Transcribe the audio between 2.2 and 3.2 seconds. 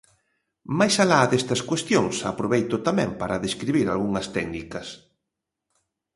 aproveito tamén